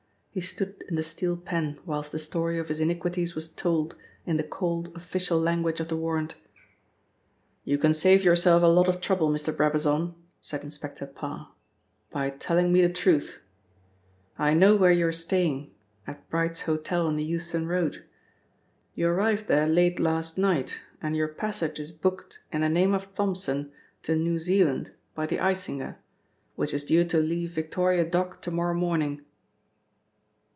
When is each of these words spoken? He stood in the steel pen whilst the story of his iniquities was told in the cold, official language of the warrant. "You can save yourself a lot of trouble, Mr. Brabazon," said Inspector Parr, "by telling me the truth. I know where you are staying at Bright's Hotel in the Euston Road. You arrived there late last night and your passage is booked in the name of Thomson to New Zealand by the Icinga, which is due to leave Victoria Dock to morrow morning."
He 0.33 0.39
stood 0.39 0.81
in 0.87 0.95
the 0.95 1.03
steel 1.03 1.35
pen 1.35 1.77
whilst 1.85 2.13
the 2.13 2.17
story 2.17 2.57
of 2.57 2.69
his 2.69 2.79
iniquities 2.79 3.35
was 3.35 3.51
told 3.51 3.97
in 4.25 4.37
the 4.37 4.45
cold, 4.45 4.89
official 4.95 5.37
language 5.37 5.81
of 5.81 5.89
the 5.89 5.97
warrant. 5.97 6.35
"You 7.65 7.77
can 7.77 7.93
save 7.93 8.23
yourself 8.23 8.63
a 8.63 8.67
lot 8.67 8.87
of 8.87 9.01
trouble, 9.01 9.29
Mr. 9.29 9.53
Brabazon," 9.53 10.15
said 10.39 10.63
Inspector 10.63 11.05
Parr, 11.07 11.51
"by 12.11 12.29
telling 12.29 12.71
me 12.71 12.79
the 12.81 12.87
truth. 12.87 13.41
I 14.39 14.53
know 14.53 14.77
where 14.77 14.93
you 14.93 15.05
are 15.07 15.11
staying 15.11 15.71
at 16.07 16.29
Bright's 16.29 16.61
Hotel 16.61 17.09
in 17.09 17.17
the 17.17 17.25
Euston 17.25 17.67
Road. 17.67 18.05
You 18.93 19.09
arrived 19.09 19.49
there 19.49 19.67
late 19.67 19.99
last 19.99 20.37
night 20.37 20.75
and 21.01 21.13
your 21.13 21.27
passage 21.27 21.77
is 21.77 21.91
booked 21.91 22.39
in 22.53 22.61
the 22.61 22.69
name 22.69 22.93
of 22.93 23.13
Thomson 23.13 23.73
to 24.03 24.15
New 24.15 24.39
Zealand 24.39 24.93
by 25.13 25.25
the 25.25 25.39
Icinga, 25.39 25.97
which 26.55 26.73
is 26.73 26.85
due 26.85 27.03
to 27.03 27.17
leave 27.17 27.51
Victoria 27.51 28.05
Dock 28.05 28.41
to 28.43 28.49
morrow 28.51 28.73
morning." 28.73 29.25